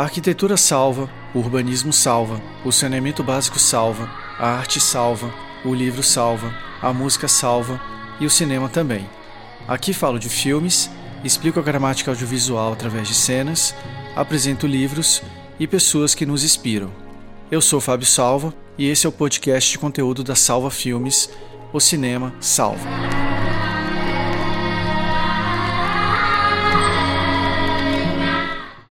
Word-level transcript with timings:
A 0.00 0.04
arquitetura 0.04 0.56
salva, 0.56 1.10
o 1.34 1.40
urbanismo 1.40 1.92
salva, 1.92 2.40
o 2.64 2.72
saneamento 2.72 3.22
básico 3.22 3.58
salva, 3.58 4.08
a 4.38 4.48
arte 4.48 4.80
salva, 4.80 5.30
o 5.62 5.74
livro 5.74 6.02
salva, 6.02 6.56
a 6.80 6.90
música 6.90 7.28
salva 7.28 7.78
e 8.18 8.24
o 8.24 8.30
cinema 8.30 8.66
também. 8.66 9.06
Aqui 9.68 9.92
falo 9.92 10.18
de 10.18 10.30
filmes, 10.30 10.90
explico 11.22 11.60
a 11.60 11.62
gramática 11.62 12.10
audiovisual 12.10 12.72
através 12.72 13.08
de 13.08 13.14
cenas, 13.14 13.74
apresento 14.16 14.66
livros 14.66 15.22
e 15.58 15.66
pessoas 15.66 16.14
que 16.14 16.24
nos 16.24 16.44
inspiram. 16.44 16.90
Eu 17.50 17.60
sou 17.60 17.78
Fábio 17.78 18.06
Salva 18.06 18.54
e 18.78 18.88
esse 18.88 19.04
é 19.04 19.08
o 19.10 19.12
podcast 19.12 19.70
de 19.70 19.78
conteúdo 19.78 20.24
da 20.24 20.34
Salva 20.34 20.70
Filmes, 20.70 21.28
o 21.74 21.78
cinema 21.78 22.32
salva. 22.40 23.09